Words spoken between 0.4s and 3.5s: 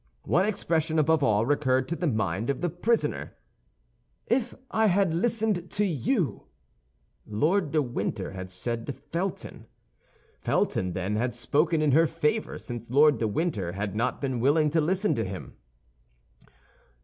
expression above all recurred to the mind of the prisoner: